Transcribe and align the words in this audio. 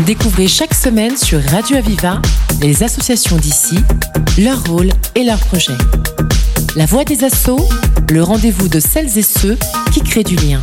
Découvrez 0.00 0.48
chaque 0.48 0.74
semaine 0.74 1.16
sur 1.16 1.40
Radio 1.42 1.76
Aviva 1.76 2.20
les 2.60 2.82
associations 2.82 3.36
d'ici, 3.36 3.76
leur 4.38 4.64
rôle 4.64 4.88
et 5.14 5.22
leurs 5.22 5.38
projets. 5.38 5.76
La 6.76 6.86
voix 6.86 7.04
des 7.04 7.24
assauts, 7.24 7.68
le 8.10 8.22
rendez-vous 8.22 8.68
de 8.68 8.80
celles 8.80 9.16
et 9.18 9.22
ceux 9.22 9.56
qui 9.92 10.00
créent 10.00 10.24
du 10.24 10.36
lien. 10.36 10.60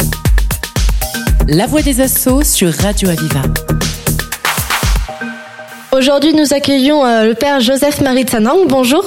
La 1.48 1.68
voix 1.68 1.82
des 1.82 2.02
assauts 2.02 2.44
sur 2.44 2.74
Radio 2.74 3.10
Aviva. 3.10 3.44
Aujourd'hui, 5.92 6.34
nous 6.34 6.54
accueillons 6.54 7.06
euh, 7.06 7.26
le 7.26 7.34
père 7.34 7.60
Joseph-Marie 7.60 8.24
Tsanang. 8.24 8.68
Bonjour. 8.68 9.04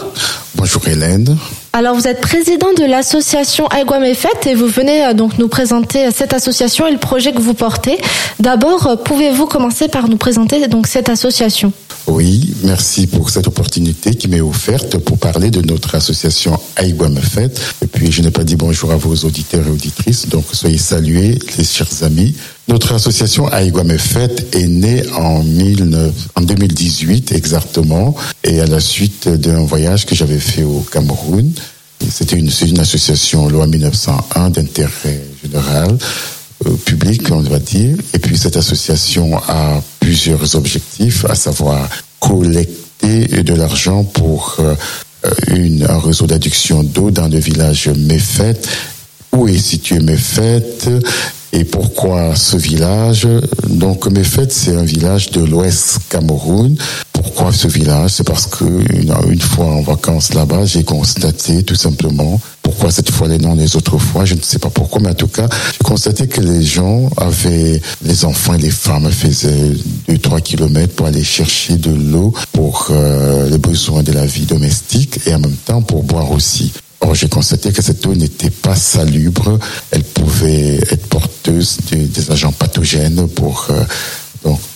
Bonjour 0.54 0.86
Hélène. 0.88 1.36
Alors, 1.74 1.94
vous 1.94 2.06
êtes 2.06 2.20
président 2.20 2.74
de 2.74 2.84
l'association 2.84 3.66
Aiguamefet 3.70 4.28
et 4.44 4.54
vous 4.54 4.66
venez 4.66 5.06
euh, 5.06 5.14
donc 5.14 5.38
nous 5.38 5.48
présenter 5.48 6.10
cette 6.10 6.34
association 6.34 6.86
et 6.86 6.92
le 6.92 6.98
projet 6.98 7.32
que 7.32 7.40
vous 7.40 7.54
portez. 7.54 7.98
D'abord, 8.40 8.86
euh, 8.86 8.96
pouvez-vous 8.96 9.46
commencer 9.46 9.88
par 9.88 10.06
nous 10.06 10.18
présenter 10.18 10.62
cette 10.86 11.08
association? 11.08 11.72
Oui, 12.06 12.52
merci 12.62 13.06
pour 13.06 13.30
cette 13.30 13.46
opportunité 13.46 14.14
qui 14.14 14.28
m'est 14.28 14.42
offerte 14.42 14.98
pour 14.98 15.16
parler 15.16 15.50
de 15.50 15.62
notre 15.62 15.94
association 15.94 16.60
Aiguamefet. 16.76 17.48
Et 17.80 17.86
puis, 17.86 18.12
je 18.12 18.20
n'ai 18.20 18.30
pas 18.30 18.44
dit 18.44 18.56
bonjour 18.56 18.92
à 18.92 18.96
vos 18.96 19.14
auditeurs 19.14 19.66
et 19.66 19.70
auditrices, 19.70 20.28
donc 20.28 20.44
soyez 20.52 20.76
salués, 20.76 21.38
les 21.56 21.64
chers 21.64 22.02
amis. 22.02 22.34
Notre 22.68 22.94
association 22.94 23.50
Aiguamefet 23.50 24.30
est 24.52 24.68
née 24.68 25.02
en, 25.16 25.40
19, 25.40 26.12
en 26.36 26.40
2018 26.42 27.32
exactement 27.32 28.14
et 28.44 28.60
à 28.60 28.66
la 28.66 28.78
suite 28.78 29.28
d'un 29.28 29.64
voyage 29.64 30.06
que 30.06 30.14
j'avais 30.14 30.38
fait 30.38 30.62
au 30.62 30.86
Cameroun. 30.92 31.50
C'était 32.08 32.36
une, 32.36 32.78
association 32.78 33.48
loi 33.48 33.66
1901 33.66 34.50
d'intérêt 34.50 35.22
général, 35.42 35.96
euh, 36.66 36.74
public, 36.84 37.30
on 37.30 37.40
va 37.40 37.58
dire. 37.58 37.96
Et 38.14 38.18
puis 38.18 38.38
cette 38.38 38.56
association 38.56 39.36
a 39.48 39.82
plusieurs 40.00 40.54
objectifs, 40.54 41.24
à 41.28 41.34
savoir 41.34 41.88
collecter 42.20 43.42
de 43.42 43.54
l'argent 43.54 44.04
pour 44.04 44.56
euh, 44.60 44.74
une, 45.48 45.84
un 45.88 45.98
réseau 45.98 46.26
d'adduction 46.26 46.82
d'eau 46.82 47.10
dans 47.10 47.28
le 47.28 47.38
village 47.38 47.88
Mefet. 47.88 48.60
Où 49.32 49.48
est 49.48 49.58
situé 49.58 49.98
Mefet 49.98 50.62
et 51.52 51.64
pourquoi 51.64 52.34
ce 52.34 52.56
village? 52.56 53.28
Donc 53.68 54.06
Mefet, 54.06 54.48
c'est 54.50 54.74
un 54.74 54.84
village 54.84 55.30
de 55.30 55.42
l'Ouest 55.42 56.00
Cameroun. 56.08 56.76
Pourquoi 57.12 57.52
ce 57.52 57.68
village? 57.68 58.12
C'est 58.12 58.26
parce 58.26 58.46
que 58.46 58.64
une, 58.64 59.14
une, 59.30 59.40
fois 59.40 59.66
en 59.66 59.82
vacances 59.82 60.34
là-bas, 60.34 60.64
j'ai 60.64 60.84
constaté 60.84 61.62
tout 61.62 61.74
simplement 61.74 62.40
pourquoi 62.62 62.90
cette 62.90 63.10
fois 63.10 63.28
les 63.28 63.38
noms 63.38 63.54
les 63.54 63.76
autres 63.76 63.98
fois, 63.98 64.24
je 64.24 64.34
ne 64.34 64.40
sais 64.40 64.58
pas 64.58 64.70
pourquoi, 64.70 65.00
mais 65.02 65.10
en 65.10 65.14
tout 65.14 65.28
cas, 65.28 65.48
j'ai 65.72 65.84
constaté 65.84 66.26
que 66.26 66.40
les 66.40 66.62
gens 66.62 67.10
avaient, 67.16 67.80
les 68.02 68.24
enfants 68.24 68.54
et 68.54 68.58
les 68.58 68.70
femmes 68.70 69.10
faisaient 69.10 69.72
2-3 70.08 70.40
kilomètres 70.40 70.94
pour 70.94 71.06
aller 71.06 71.22
chercher 71.22 71.76
de 71.76 71.90
l'eau 71.90 72.32
pour 72.52 72.88
euh, 72.90 73.48
les 73.50 73.58
besoins 73.58 74.02
de 74.02 74.12
la 74.12 74.24
vie 74.24 74.46
domestique 74.46 75.20
et 75.26 75.34
en 75.34 75.40
même 75.40 75.56
temps 75.56 75.82
pour 75.82 76.02
boire 76.02 76.30
aussi. 76.32 76.72
Or, 77.02 77.16
j'ai 77.16 77.28
constaté 77.28 77.72
que 77.72 77.82
cette 77.82 78.06
eau 78.06 78.14
n'était 78.14 78.50
pas 78.50 78.76
salubre, 78.76 79.58
elle 79.90 80.04
pouvait 80.04 80.76
être 80.76 81.06
porteuse 81.08 81.78
de, 81.90 81.96
des 82.06 82.30
agents 82.30 82.52
pathogènes 82.52 83.26
pour 83.28 83.66
euh, 83.70 83.84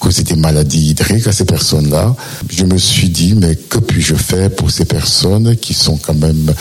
causer 0.00 0.24
des 0.24 0.34
maladies 0.34 0.90
hydriques 0.90 1.28
à 1.28 1.32
ces 1.32 1.44
personnes-là. 1.44 2.16
Je 2.50 2.64
me 2.64 2.78
suis 2.78 3.10
dit, 3.10 3.34
mais 3.34 3.54
que 3.54 3.78
puis-je 3.78 4.16
faire 4.16 4.50
pour 4.50 4.72
ces 4.72 4.84
personnes 4.84 5.56
qui 5.56 5.72
sont 5.72 5.96
quand 5.98 6.14
même 6.14 6.52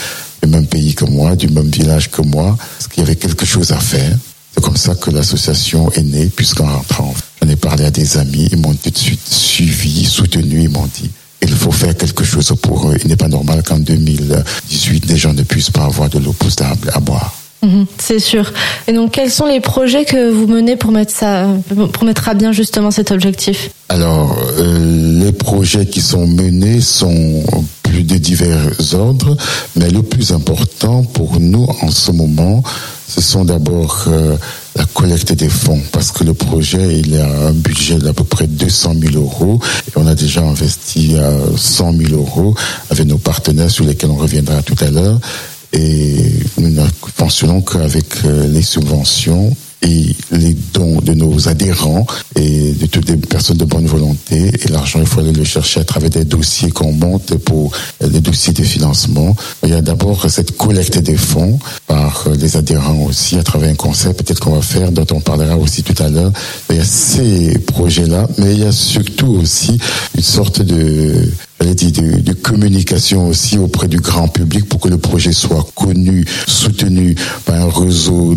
du 0.43 0.49
même 0.49 0.67
pays 0.67 0.93
que 0.93 1.05
moi, 1.05 1.35
du 1.35 1.47
même 1.47 1.69
village 1.69 2.11
que 2.11 2.21
moi, 2.21 2.55
parce 2.77 2.87
qu'il 2.87 3.01
y 3.01 3.05
avait 3.05 3.15
quelque 3.15 3.45
chose 3.45 3.71
à 3.71 3.79
faire? 3.79 4.15
C'est 4.53 4.63
comme 4.63 4.77
ça 4.77 4.93
que 4.93 5.09
l'association 5.09 5.91
est 5.93 6.03
née, 6.03 6.27
puisqu'en 6.27 6.71
rentrant, 6.71 7.13
j'en 7.41 7.49
ai 7.49 7.55
parlé 7.55 7.85
à 7.85 7.91
des 7.91 8.17
amis, 8.17 8.47
ils 8.51 8.57
m'ont 8.57 8.73
tout 8.75 8.91
de 8.91 8.97
suite 8.97 9.27
suivi, 9.27 10.05
soutenu, 10.05 10.61
ils 10.61 10.69
m'ont 10.69 10.87
dit, 11.01 11.09
il 11.45 11.55
faut 11.55 11.71
faire 11.71 11.95
quelque 11.95 12.23
chose 12.23 12.53
pour 12.61 12.89
eux. 12.89 12.97
Il 13.03 13.09
n'est 13.09 13.15
pas 13.15 13.27
normal 13.27 13.63
qu'en 13.63 13.79
2018, 13.79 15.05
les 15.07 15.17
gens 15.17 15.33
ne 15.33 15.43
puissent 15.43 15.71
pas 15.71 15.85
avoir 15.85 16.09
de 16.09 16.19
l'eau 16.19 16.33
potable 16.33 16.91
à 16.93 16.99
boire. 16.99 17.33
Mmh, 17.61 17.83
c'est 17.97 18.19
sûr. 18.19 18.51
Et 18.87 18.93
donc, 18.93 19.11
quels 19.11 19.31
sont 19.31 19.45
les 19.45 19.59
projets 19.59 20.05
que 20.05 20.29
vous 20.29 20.47
menez 20.47 20.75
pour 20.75 20.91
mettre 20.91 21.13
ça, 21.13 21.47
pour 21.93 22.03
mettre 22.03 22.29
à 22.29 22.33
bien 22.33 22.51
justement 22.51 22.91
cet 22.91 23.11
objectif? 23.11 23.69
Alors, 23.89 24.37
euh, 24.57 25.23
les 25.23 25.31
projets 25.31 25.85
qui 25.85 26.01
sont 26.01 26.27
menés 26.27 26.81
sont 26.81 27.43
plus 27.83 28.03
de 28.03 28.17
divers 28.17 28.71
ordres, 28.93 29.37
mais 29.75 29.89
le 29.89 30.03
plus 30.03 30.31
important 30.31 31.03
pour 31.03 31.39
nous 31.39 31.67
en 31.81 31.89
ce 31.89 32.11
moment, 32.11 32.61
ce 33.07 33.21
sont 33.21 33.45
d'abord 33.45 34.05
euh, 34.07 34.35
la 34.75 34.85
collecte 34.85 35.31
des 35.33 35.49
fonds, 35.49 35.81
parce 35.91 36.11
que 36.11 36.23
le 36.23 36.33
projet, 36.33 36.99
il 36.99 37.15
a 37.19 37.47
un 37.47 37.53
budget 37.53 37.97
d'à 37.97 38.13
peu 38.13 38.23
près 38.23 38.45
200 38.47 38.95
000 38.99 39.23
euros, 39.23 39.59
et 39.87 39.91
on 39.95 40.05
a 40.05 40.15
déjà 40.15 40.41
investi 40.41 41.15
euh, 41.15 41.55
100 41.55 41.93
000 41.93 42.13
euros 42.13 42.55
avec 42.89 43.05
nos 43.07 43.17
partenaires 43.17 43.71
sur 43.71 43.85
lesquels 43.85 44.09
on 44.09 44.17
reviendra 44.17 44.61
tout 44.61 44.75
à 44.81 44.89
l'heure. 44.89 45.19
Et 45.73 46.33
nous 46.57 46.73
fonctionnons 47.15 47.61
qu'avec 47.61 48.05
euh, 48.25 48.47
les 48.47 48.61
subventions 48.61 49.55
et 49.85 50.15
les 50.31 50.55
dons 50.73 50.99
de 51.01 51.13
nos 51.13 51.47
adhérents 51.47 52.05
et 52.35 52.71
de 52.73 52.85
toutes 52.87 53.09
les 53.09 53.17
personnes 53.17 53.57
de 53.57 53.65
bonne 53.65 53.85
volonté. 53.85 54.51
Et 54.63 54.67
l'argent, 54.69 54.99
il 54.99 55.05
faut 55.05 55.19
aller 55.19 55.31
le 55.31 55.43
chercher 55.43 55.79
à 55.79 55.83
travers 55.83 56.09
des 56.09 56.25
dossiers 56.25 56.71
qu'on 56.71 56.91
monte 56.91 57.35
pour 57.35 57.71
les 58.01 58.19
dossiers 58.19 58.53
de 58.53 58.63
financement. 58.63 59.35
Il 59.63 59.69
y 59.69 59.73
a 59.73 59.81
d'abord 59.81 60.29
cette 60.29 60.57
collecte 60.57 60.97
des 60.97 61.17
fonds 61.17 61.59
par 61.87 62.27
les 62.37 62.57
adhérents 62.57 63.03
aussi 63.03 63.37
à 63.37 63.43
travers 63.43 63.69
un 63.69 63.75
conseil 63.75 64.13
peut-être 64.13 64.39
qu'on 64.39 64.55
va 64.55 64.61
faire, 64.61 64.91
dont 64.91 65.07
on 65.11 65.19
parlera 65.19 65.57
aussi 65.57 65.83
tout 65.83 66.01
à 66.01 66.09
l'heure. 66.09 66.31
Il 66.69 66.77
y 66.77 66.79
a 66.79 66.85
ces 66.85 67.59
projets-là, 67.59 68.27
mais 68.37 68.53
il 68.53 68.59
y 68.59 68.65
a 68.65 68.71
surtout 68.71 69.39
aussi 69.41 69.77
une 70.15 70.23
sorte 70.23 70.61
de 70.61 71.29
dit, 71.63 71.91
de, 71.91 72.19
de, 72.19 72.33
communication 72.33 73.27
aussi 73.27 73.57
auprès 73.57 73.87
du 73.87 73.97
grand 73.97 74.27
public 74.27 74.67
pour 74.67 74.79
que 74.79 74.89
le 74.89 74.97
projet 74.97 75.31
soit 75.31 75.67
connu, 75.75 76.25
soutenu 76.47 77.15
par 77.45 77.55
un 77.55 77.69
réseau 77.69 78.35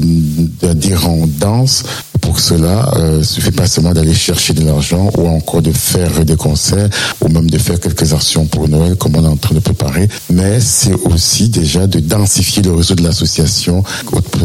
d'adhérents 0.62 1.26
dense. 1.38 1.84
Pour 2.20 2.40
cela, 2.40 2.92
euh, 2.96 3.18
il 3.20 3.24
suffit 3.24 3.50
pas 3.50 3.66
seulement 3.66 3.92
d'aller 3.92 4.14
chercher 4.14 4.52
de 4.52 4.64
l'argent 4.64 5.10
ou 5.16 5.28
encore 5.28 5.62
de 5.62 5.72
faire 5.72 6.24
des 6.24 6.36
concerts 6.36 6.88
ou 7.20 7.28
même 7.28 7.48
de 7.48 7.58
faire 7.58 7.78
quelques 7.80 8.12
actions 8.12 8.46
pour 8.46 8.68
Noël 8.68 8.96
comme 8.96 9.16
on 9.16 9.24
est 9.24 9.28
en 9.28 9.36
train 9.36 9.54
de 9.54 9.60
préparer, 9.60 10.08
mais 10.30 10.60
c'est 10.60 10.94
aussi 10.94 11.48
déjà 11.48 11.86
de 11.86 12.00
densifier 12.00 12.62
le 12.62 12.74
réseau 12.74 12.94
de 12.94 13.02
l'association 13.02 13.82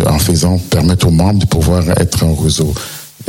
en 0.05 0.19
faisant 0.19 0.57
permettre 0.69 1.07
aux 1.07 1.11
membres 1.11 1.39
de 1.39 1.45
pouvoir 1.45 1.89
être 1.99 2.23
un 2.23 2.35
réseau 2.41 2.73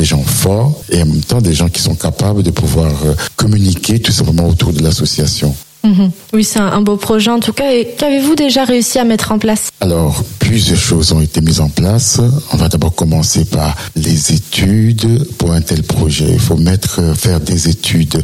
des 0.05 0.11
gens 0.11 0.23
forts 0.23 0.83
et 0.91 1.01
en 1.01 1.07
même 1.07 1.23
temps 1.23 1.41
des 1.41 1.55
gens 1.55 1.71
qui 1.71 1.81
sont 1.81 1.95
capables 1.95 2.43
de 2.43 2.51
pouvoir 2.51 2.93
communiquer 3.37 3.99
tout 4.01 4.13
simplement 4.13 4.47
autour 4.47 4.75
de 4.75 4.83
l'association. 4.83 5.55
Mmh. 5.85 6.09
Oui, 6.33 6.45
c'est 6.45 6.61
un 6.61 6.81
beau 6.81 6.97
projet 6.97 7.31
en 7.31 7.41
tout 7.41 7.53
cas. 7.53 7.71
Et 7.71 7.95
qu'avez-vous 7.99 8.35
déjà 8.35 8.65
réussi 8.65 8.99
à 8.99 9.05
mettre 9.05 9.33
en 9.33 9.39
place? 9.39 9.69
Alors, 9.81 10.25
plusieurs 10.39 10.79
choses 10.79 11.13
ont 11.13 11.21
été 11.21 11.43
mises 11.43 11.61
en 11.61 11.69
place. 11.69 12.21
On 12.53 12.57
va 12.57 12.69
d'abord 12.69 12.95
commencer 12.95 13.45
par 13.45 13.77
les 13.95 14.33
études 14.33 15.29
pour 15.37 15.53
un 15.53 15.61
tel 15.61 15.83
projet. 15.83 16.27
Il 16.33 16.41
faut 16.41 16.57
mettre, 16.57 17.01
faire 17.17 17.39
des 17.41 17.69
études 17.69 18.23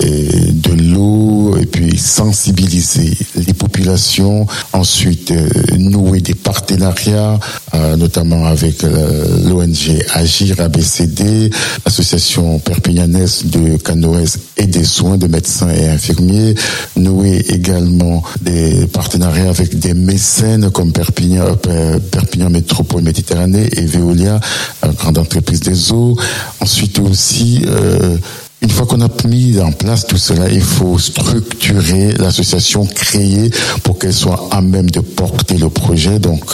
et 0.00 0.52
de 0.52 0.72
l'eau 0.72 1.56
et 1.58 1.66
puis 1.66 1.96
sensibiliser 1.96 3.16
les 3.34 3.54
populations. 3.54 4.46
Ensuite, 4.72 5.30
euh, 5.30 5.48
nouer 5.78 6.20
des 6.20 6.34
partenariats, 6.34 7.38
euh, 7.74 7.96
notamment 7.96 8.46
avec 8.46 8.84
euh, 8.84 9.48
l'ONG 9.48 10.04
Agir 10.12 10.60
ABCD, 10.60 11.50
l'association 11.84 12.58
perpignanaise 12.58 13.46
de 13.46 13.76
canoës 13.78 14.38
et 14.56 14.66
des 14.66 14.84
soins 14.84 15.16
de 15.16 15.26
médecins 15.26 15.70
et 15.70 15.88
infirmiers, 15.88 16.54
nouer 16.98 17.38
également 17.48 18.22
des 18.40 18.86
partenariats 18.86 19.50
avec 19.50 19.78
des 19.78 19.94
mécènes 19.94 20.70
comme 20.70 20.92
Perpignan, 20.92 21.56
euh, 21.68 21.98
Métropole 22.50 23.02
Méditerranée 23.02 23.68
et 23.72 23.86
Veolia, 23.86 24.40
grande 24.92 25.18
entreprise 25.18 25.60
des 25.60 25.92
eaux. 25.92 26.16
Ensuite 26.60 26.98
aussi, 26.98 27.62
euh, 27.66 28.16
une 28.60 28.70
fois 28.70 28.86
qu'on 28.86 29.00
a 29.00 29.08
mis 29.26 29.60
en 29.60 29.70
place 29.70 30.06
tout 30.06 30.16
cela, 30.16 30.48
il 30.48 30.62
faut 30.62 30.98
structurer 30.98 32.12
l'association, 32.14 32.86
créer 32.86 33.50
pour 33.84 33.98
qu'elle 33.98 34.12
soit 34.12 34.48
à 34.50 34.60
même 34.60 34.90
de 34.90 35.00
porter 35.00 35.56
le 35.58 35.68
projet. 35.68 36.18
Donc, 36.18 36.44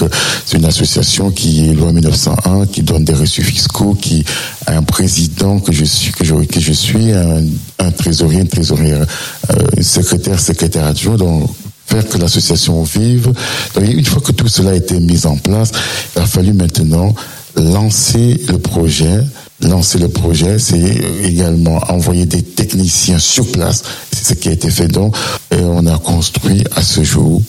c'est 0.45 0.59
une 0.59 0.67
association 0.67 1.31
qui 1.31 1.71
est 1.71 1.75
loi 1.75 1.93
1901, 1.93 2.67
qui 2.67 2.83
donne 2.83 3.05
des 3.05 3.15
reçus 3.15 3.43
fiscaux, 3.43 3.95
qui 3.95 4.23
a 4.67 4.77
un 4.77 4.83
président 4.83 5.61
que 5.61 5.73
je 5.73 5.85
suis, 5.85 6.13
que 6.13 6.25
je, 6.25 6.73
suis, 6.73 7.13
un, 7.13 7.43
un 7.79 7.91
trésorier, 7.91 8.41
une 8.41 8.49
trésorière, 8.49 9.07
euh, 9.51 9.83
secrétaire, 9.83 10.39
secrétaire 10.39 10.85
adjoint. 10.85 11.17
Donc, 11.17 11.51
faire 11.87 12.07
que 12.07 12.19
l'association 12.19 12.83
vive. 12.83 13.33
Donc, 13.75 13.85
une 13.85 14.05
fois 14.05 14.21
que 14.21 14.33
tout 14.33 14.49
cela 14.49 14.73
a 14.73 14.75
été 14.75 15.01
mis 15.01 15.25
en 15.25 15.37
place, 15.37 15.73
il 16.15 16.23
a 16.23 16.27
fallu 16.27 16.53
maintenant 16.53 17.15
lancer 17.57 18.41
le 18.49 18.59
projet, 18.59 19.21
lancer 19.61 19.99
le 19.99 20.09
projet, 20.09 20.59
c'est 20.59 20.81
également 21.23 21.81
envoyer 21.89 22.27
des 22.27 22.43
techniciens 22.43 23.19
sur 23.19 23.51
place. 23.51 23.83
C'est 24.13 24.35
ce 24.35 24.35
qui 24.35 24.49
a 24.49 24.53
été 24.53 24.71
fait 24.71 24.89
donc. 24.89 25.17
Et 25.51 25.61
on 25.61 25.87
a 25.87 25.99
construit 25.99 26.65
à 26.75 26.83
ce 26.83 27.03
jour 27.03 27.43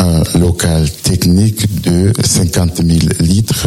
un 0.00 0.22
local 0.38 0.88
technique 1.02 1.82
de 1.82 2.12
50 2.24 2.76
000 2.76 2.98
litres 3.20 3.66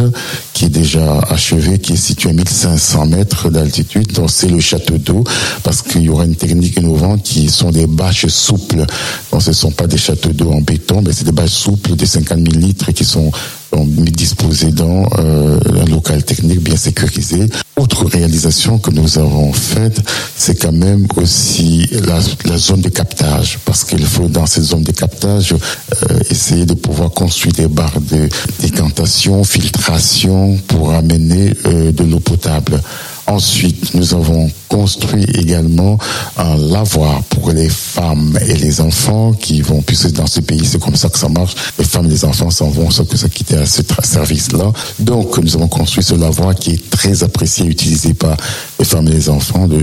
qui 0.53 0.65
est 0.65 0.69
déjà 0.69 1.19
achevé, 1.29 1.77
qui 1.79 1.93
est 1.93 1.97
situé 1.97 2.29
à 2.29 2.33
1500 2.33 3.05
mètres 3.07 3.49
d'altitude. 3.49 4.13
Donc 4.13 4.31
c'est 4.31 4.47
le 4.47 4.61
château 4.61 4.97
d'eau 4.97 5.23
parce 5.63 5.81
qu'il 5.81 6.03
y 6.03 6.09
aura 6.09 6.25
une 6.25 6.35
technique 6.35 6.77
innovante 6.77 7.23
qui 7.23 7.49
sont 7.49 7.71
des 7.71 7.87
bâches 7.87 8.27
souples. 8.27 8.85
Donc 9.31 9.41
ce 9.41 9.49
ne 9.49 9.55
sont 9.55 9.71
pas 9.71 9.87
des 9.87 9.97
châteaux 9.97 10.31
d'eau 10.31 10.51
en 10.51 10.61
béton, 10.61 11.01
mais 11.05 11.11
c'est 11.11 11.25
des 11.25 11.33
bâches 11.33 11.49
souples 11.49 11.95
de 11.95 12.05
50 12.05 12.39
000 12.39 12.65
litres 12.65 12.91
qui 12.93 13.03
sont 13.03 13.31
disposés 13.77 14.71
dans 14.71 15.05
euh, 15.19 15.59
un 15.81 15.85
local 15.85 16.23
technique 16.23 16.61
bien 16.61 16.75
sécurisé. 16.75 17.47
Autre 17.77 18.05
réalisation 18.05 18.77
que 18.77 18.91
nous 18.91 19.17
avons 19.17 19.53
faite, 19.53 20.01
c'est 20.37 20.55
quand 20.61 20.71
même 20.71 21.07
aussi 21.15 21.89
la, 22.05 22.57
zone 22.57 22.81
de 22.81 22.89
captage, 22.89 23.59
parce 23.65 23.83
qu'il 23.83 24.05
faut 24.05 24.27
dans 24.27 24.45
cette 24.45 24.63
zone 24.63 24.83
de 24.83 24.91
captage 24.91 25.53
euh, 25.53 26.19
essayer 26.29 26.65
de 26.65 26.73
pouvoir 26.73 27.11
construire 27.11 27.55
des 27.55 27.67
barres 27.67 28.01
de 28.01 28.29
décantation, 28.59 29.43
filtration 29.43 30.57
pour 30.67 30.93
amener 30.93 31.53
euh, 31.65 31.91
de 31.91 32.03
l'eau 32.03 32.19
potable. 32.19 32.81
Ensuite, 33.27 33.93
nous 33.93 34.13
avons 34.13 34.51
construit 34.67 35.25
également 35.35 35.97
un 36.37 36.57
lavoir 36.57 37.23
pour 37.41 37.51
les 37.51 37.69
femmes 37.69 38.37
et 38.47 38.53
les 38.53 38.81
enfants 38.81 39.33
qui 39.33 39.61
vont, 39.61 39.81
puisque 39.81 40.11
dans 40.11 40.27
ce 40.27 40.41
pays, 40.41 40.63
c'est 40.63 40.79
comme 40.79 40.95
ça 40.95 41.09
que 41.09 41.17
ça 41.17 41.27
marche. 41.27 41.55
Les 41.79 41.85
femmes 41.85 42.05
et 42.05 42.09
les 42.09 42.23
enfants 42.23 42.51
s'en 42.51 42.69
vont, 42.69 42.91
sauf 42.91 43.07
que 43.07 43.17
ça 43.17 43.29
quitter 43.29 43.57
à 43.57 43.65
ce 43.65 43.81
service-là. 44.03 44.71
Donc, 44.99 45.37
nous 45.39 45.55
avons 45.55 45.67
construit 45.67 46.03
ce 46.03 46.13
lavoir 46.13 46.53
qui 46.53 46.71
est 46.71 46.89
très 46.89 47.23
apprécié 47.23 47.65
utilisé 47.65 48.13
par 48.13 48.37
les 48.77 48.85
femmes 48.85 49.07
et 49.07 49.11
les 49.11 49.29
enfants 49.29 49.67
de, 49.67 49.77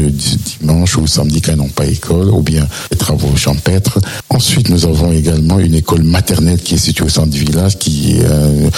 dimanche 0.60 0.96
ou 0.96 1.06
samedi 1.06 1.40
quand 1.40 1.52
ils 1.52 1.58
n'ont 1.58 1.68
pas 1.68 1.86
école, 1.86 2.30
ou 2.30 2.42
bien 2.42 2.66
les 2.90 2.96
travaux 2.96 3.34
champêtres. 3.36 3.98
Ensuite, 4.30 4.68
nous 4.68 4.84
avons 4.84 5.12
également 5.12 5.58
une 5.58 5.74
école 5.74 6.04
maternelle 6.04 6.60
qui 6.62 6.74
est 6.74 6.78
située 6.78 7.04
au 7.04 7.08
centre 7.08 7.30
du 7.30 7.40
village, 7.40 7.76
qui 7.78 8.12
est 8.12 8.24
euh, 8.24 8.70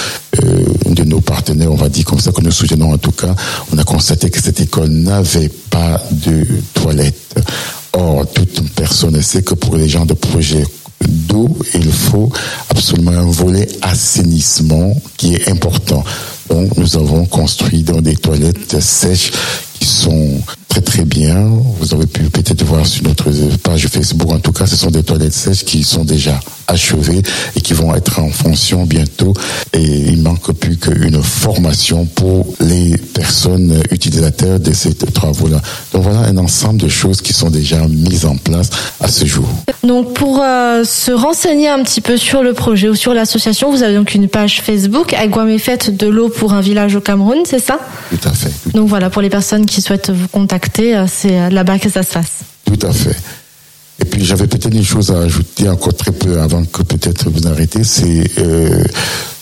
euh, 0.42 0.64
de 0.86 1.04
nos 1.04 1.20
partenaires, 1.20 1.70
on 1.70 1.76
va 1.76 1.90
dire 1.90 2.06
comme 2.06 2.20
ça, 2.20 2.32
que 2.32 2.40
nous 2.40 2.50
soutenons 2.50 2.92
en 2.92 2.98
tout 2.98 3.12
cas. 3.12 3.34
On 3.74 3.78
a 3.78 3.84
constaté 3.84 4.30
que 4.30 4.40
cette 4.40 4.60
école 4.60 4.88
n'avait 4.88 5.50
pas 5.68 6.02
de 6.10 6.46
toilettes. 6.72 7.34
Or, 7.92 8.26
toute 8.32 8.70
personne 8.74 9.20
sait 9.20 9.42
que 9.42 9.54
pour 9.54 9.76
les 9.76 9.88
gens 9.88 10.06
de 10.06 10.14
projet 10.14 10.64
d'eau, 11.08 11.48
il 11.74 11.90
faut 11.90 12.30
absolument 12.68 13.12
un 13.12 13.30
volet 13.30 13.68
assainissement 13.82 14.94
qui 15.16 15.34
est 15.34 15.48
important. 15.48 16.04
Donc, 16.48 16.76
nous 16.76 16.96
avons 16.96 17.24
construit 17.24 17.82
des 17.82 18.16
toilettes 18.16 18.80
sèches 18.80 19.32
qui 19.78 19.86
sont 19.86 20.40
très 20.68 20.80
très 20.80 21.04
bien. 21.04 21.48
Vous 21.80 21.94
avez 21.94 22.06
pu 22.06 22.24
peut-être 22.24 22.64
voir 22.64 22.86
sur 22.86 23.02
notre 23.04 23.30
page 23.58 23.86
Facebook. 23.88 24.30
En 24.32 24.40
tout 24.40 24.52
cas, 24.52 24.66
ce 24.66 24.76
sont 24.76 24.90
des 24.90 25.02
toilettes 25.02 25.32
sèches 25.32 25.64
qui 25.64 25.82
sont 25.82 26.04
déjà 26.04 26.38
achevées 26.70 27.22
et 27.56 27.60
qui 27.60 27.74
vont 27.74 27.94
être 27.94 28.20
en 28.20 28.30
fonction 28.30 28.84
bientôt. 28.84 29.34
Et 29.72 29.82
il 29.82 30.22
manque 30.22 30.52
plus 30.52 30.76
qu'une 30.76 31.22
formation 31.22 32.06
pour 32.06 32.46
les 32.60 32.96
personnes 32.96 33.82
utilisateurs 33.90 34.60
de 34.60 34.72
ces 34.72 34.94
travaux-là. 34.94 35.60
Donc 35.92 36.02
voilà 36.04 36.20
un 36.20 36.36
ensemble 36.38 36.80
de 36.80 36.88
choses 36.88 37.20
qui 37.20 37.32
sont 37.32 37.50
déjà 37.50 37.78
mises 37.88 38.24
en 38.24 38.36
place 38.36 38.70
à 39.00 39.08
ce 39.08 39.24
jour. 39.24 39.48
Donc 39.82 40.14
pour 40.14 40.40
euh, 40.42 40.84
se 40.84 41.12
renseigner 41.12 41.68
un 41.68 41.82
petit 41.82 42.00
peu 42.00 42.16
sur 42.16 42.42
le 42.42 42.52
projet 42.52 42.88
ou 42.88 42.94
sur 42.94 43.14
l'association, 43.14 43.70
vous 43.70 43.82
avez 43.82 43.94
donc 43.94 44.14
une 44.14 44.28
page 44.28 44.62
Facebook, 44.62 45.12
Aguame 45.14 45.58
Fête 45.58 45.96
de 45.96 46.06
l'eau 46.06 46.28
pour 46.28 46.52
un 46.52 46.60
village 46.60 46.94
au 46.94 47.00
Cameroun, 47.00 47.38
c'est 47.44 47.58
ça? 47.58 47.78
Tout 48.10 48.28
à 48.28 48.32
fait. 48.32 48.52
donc 48.74 48.88
voilà, 48.88 49.10
pour 49.10 49.22
les 49.22 49.30
personnes 49.30 49.66
qui 49.66 49.80
souhaitent 49.80 50.10
vous 50.10 50.28
contacter 50.28 50.96
euh, 50.96 51.06
c'est 51.08 51.38
euh, 51.38 51.50
là-bas 51.50 51.78
que 51.78 51.90
ça 51.90 52.02
se 52.02 52.10
fasse. 52.10 52.40
Tout 52.64 52.86
à 52.86 52.92
fait. 52.92 53.16
Et 54.00 54.04
puis 54.04 54.24
j'avais 54.24 54.46
peut-être 54.46 54.74
une 54.74 54.84
chose 54.84 55.10
à 55.10 55.18
ajouter 55.18 55.68
encore 55.68 55.94
très 55.94 56.12
peu 56.12 56.40
avant 56.40 56.64
que 56.64 56.82
peut-être 56.82 57.30
vous 57.30 57.46
arrêtez, 57.46 57.84
c'est 57.84 58.24
euh, 58.38 58.82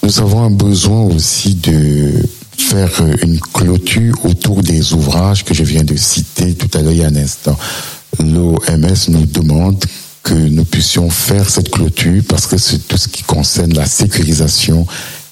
nous 0.02 0.20
avons 0.20 0.43
un 0.43 0.50
besoin 0.50 1.02
aussi 1.02 1.55
de 1.55 2.12
faire 2.56 2.90
une 3.22 3.38
clôture 3.38 4.14
autour 4.25 4.62
des 4.62 4.93
ouvrages 4.93 5.44
que 5.44 5.55
je 5.55 5.62
viens 5.62 5.84
de 5.84 5.96
citer 5.96 6.55
tout 6.55 6.76
à 6.76 6.82
l'heure 6.82 6.93
il 6.93 6.99
y 6.99 7.05
a 7.05 7.06
un 7.06 7.16
instant. 7.16 7.56
L'OMS 8.19 9.08
nous 9.08 9.26
demande 9.26 9.84
que 10.22 10.34
nous 10.34 10.64
puissions 10.64 11.08
faire 11.08 11.49
cette 11.49 11.70
clôture 11.70 12.22
parce 12.28 12.46
que 12.46 12.58
c'est 12.58 12.87
tout 12.88 12.96
ce 12.96 13.08
qui 13.08 13.22
concerne 13.22 13.72
la 13.75 13.87
sécurisation 13.87 14.87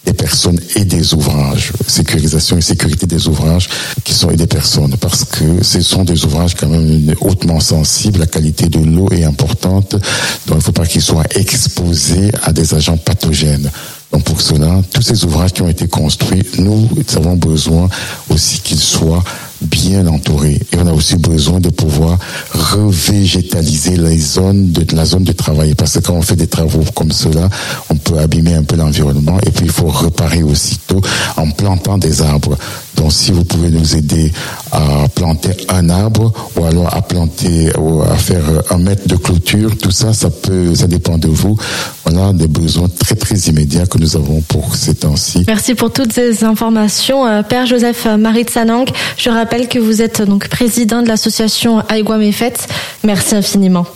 des 0.06 0.12
personnes 0.12 0.58
et 0.76 0.84
des 0.84 1.14
ouvrages, 1.14 1.72
sécurisation 1.86 2.56
et 2.56 2.60
sécurité 2.60 3.06
des 3.06 3.26
ouvrages 3.28 3.68
qui 4.04 4.14
sont 4.14 4.30
et 4.30 4.36
des 4.36 4.46
personnes, 4.46 4.96
parce 5.00 5.24
que 5.24 5.62
ce 5.62 5.80
sont 5.80 6.04
des 6.04 6.24
ouvrages 6.24 6.54
quand 6.54 6.68
même 6.68 7.14
hautement 7.20 7.60
sensibles, 7.60 8.20
la 8.20 8.26
qualité 8.26 8.68
de 8.68 8.78
l'eau 8.78 9.08
est 9.10 9.24
importante, 9.24 9.92
donc 9.92 10.00
il 10.48 10.56
ne 10.56 10.60
faut 10.60 10.72
pas 10.72 10.86
qu'ils 10.86 11.02
soient 11.02 11.26
exposés 11.34 12.30
à 12.44 12.52
des 12.52 12.74
agents 12.74 12.96
pathogènes. 12.96 13.70
Donc 14.12 14.22
pour 14.22 14.40
cela, 14.40 14.80
tous 14.92 15.02
ces 15.02 15.24
ouvrages 15.24 15.52
qui 15.52 15.62
ont 15.62 15.68
été 15.68 15.88
construits, 15.88 16.42
nous 16.58 16.88
avons 17.16 17.34
besoin 17.34 17.88
aussi 18.30 18.60
qu'ils 18.60 18.78
soient 18.78 19.24
bien 19.60 19.75
entourés. 19.94 20.60
Et 20.72 20.76
on 20.78 20.86
a 20.86 20.92
aussi 20.92 21.16
besoin 21.16 21.60
de 21.60 21.70
pouvoir 21.70 22.18
revégétaliser 22.52 23.96
les 23.96 24.18
zones 24.18 24.72
de, 24.72 24.84
la 24.94 25.04
zone 25.04 25.24
de 25.24 25.32
travail. 25.32 25.74
Parce 25.74 25.94
que 25.94 25.98
quand 26.00 26.14
on 26.14 26.22
fait 26.22 26.36
des 26.36 26.46
travaux 26.46 26.84
comme 26.94 27.12
cela, 27.12 27.48
on 27.90 27.96
peut 27.96 28.18
abîmer 28.18 28.54
un 28.54 28.64
peu 28.64 28.76
l'environnement. 28.76 29.38
Et 29.46 29.50
puis 29.50 29.66
il 29.66 29.72
faut 29.72 29.88
réparer 29.88 30.42
aussitôt 30.42 31.00
en 31.36 31.50
plantant 31.50 31.98
des 31.98 32.22
arbres. 32.22 32.56
Donc 32.96 33.12
si 33.12 33.30
vous 33.30 33.44
pouvez 33.44 33.70
nous 33.70 33.94
aider 33.94 34.32
à 34.72 35.06
planter 35.14 35.50
un 35.68 35.88
arbre 35.90 36.32
ou 36.56 36.64
alors 36.64 36.94
à 36.94 37.02
planter 37.02 37.70
ou 37.78 38.02
à 38.02 38.16
faire 38.16 38.44
un 38.70 38.78
mètre 38.78 39.06
de 39.06 39.16
clôture, 39.16 39.76
tout 39.76 39.90
ça, 39.90 40.12
ça 40.12 40.30
peut, 40.30 40.74
ça 40.74 40.86
dépend 40.86 41.18
de 41.18 41.28
vous. 41.28 41.56
Voilà 42.04 42.32
des 42.32 42.48
besoins 42.48 42.88
très 42.88 43.14
très 43.14 43.36
immédiats 43.36 43.86
que 43.86 43.98
nous 43.98 44.16
avons 44.16 44.40
pour 44.40 44.74
ces 44.74 44.94
temps-ci. 44.94 45.44
Merci 45.46 45.74
pour 45.74 45.92
toutes 45.92 46.12
ces 46.12 46.44
informations, 46.44 47.26
euh, 47.26 47.42
Père 47.42 47.66
Joseph 47.66 48.06
Marie 48.18 48.44
de 48.44 48.50
Sanang. 48.50 48.86
Je 49.16 49.30
rappelle 49.30 49.68
que 49.68 49.75
vous 49.78 50.02
êtes 50.02 50.22
donc 50.22 50.48
président 50.48 51.02
de 51.02 51.08
l'association 51.08 51.80
Aïgua 51.88 52.16
Méfette. 52.18 52.68
Merci 53.04 53.34
infiniment. 53.34 53.86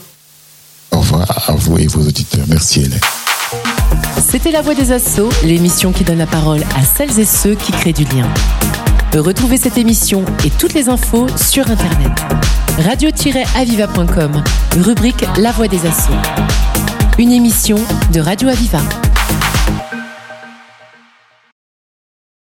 Au 0.91 0.99
revoir 0.99 1.49
à 1.49 1.53
vous 1.53 1.79
et 1.79 1.87
vos 1.87 2.00
auditeurs. 2.00 2.44
Merci 2.49 2.81
Hélène. 2.81 3.00
C'était 4.31 4.50
La 4.50 4.62
Voix 4.62 4.75
des 4.75 4.93
Assauts, 4.93 5.31
l'émission 5.44 5.93
qui 5.93 6.05
donne 6.05 6.19
la 6.19 6.27
parole 6.27 6.62
à 6.77 6.85
celles 6.85 7.19
et 7.19 7.25
ceux 7.25 7.55
qui 7.55 7.73
créent 7.73 7.93
du 7.93 8.05
lien. 8.05 8.29
Retrouvez 9.12 9.56
cette 9.56 9.77
émission 9.77 10.25
et 10.44 10.50
toutes 10.50 10.75
les 10.75 10.88
infos 10.88 11.27
sur 11.37 11.69
Internet. 11.69 12.12
Radio-aviva.com, 12.79 14.43
rubrique 14.79 15.25
La 15.38 15.50
Voix 15.50 15.67
des 15.67 15.85
Assauts. 15.85 16.12
Une 17.19 17.33
émission 17.33 17.76
de 18.12 18.21
Radio 18.21 18.49
Aviva. 18.49 18.81